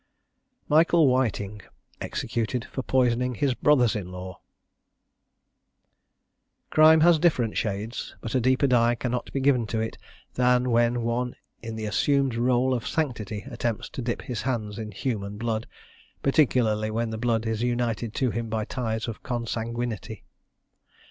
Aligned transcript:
MICHAEL 0.67 1.07
WHITING. 1.07 1.61
EXECUTED 2.01 2.65
FOR 2.65 2.81
POISONING 2.81 3.35
HIS 3.35 3.53
BROTHERS 3.53 3.95
IN 3.95 4.11
LAW. 4.11 4.39
Crime 6.71 7.01
has 7.01 7.19
different 7.19 7.55
shades; 7.55 8.15
but 8.19 8.33
a 8.33 8.41
deeper 8.41 8.65
dye 8.65 8.95
cannot 8.95 9.31
be 9.31 9.39
given 9.39 9.67
to 9.67 9.79
it, 9.79 9.99
than 10.33 10.71
when 10.71 11.03
one 11.03 11.35
in 11.61 11.75
the 11.75 11.85
assumed 11.85 12.33
robe 12.33 12.73
of 12.73 12.87
sanctity 12.87 13.45
attempts 13.51 13.89
to 13.89 14.01
dip 14.01 14.23
his 14.23 14.41
hands 14.41 14.79
in 14.79 14.91
human 14.91 15.37
blood, 15.37 15.67
particularly 16.23 16.89
when 16.89 17.11
that 17.11 17.19
blood 17.19 17.45
is 17.45 17.61
united 17.61 18.15
to 18.15 18.31
him 18.31 18.49
by 18.49 18.65
ties 18.65 19.07
of 19.07 19.21
consanguinity. 19.21 20.23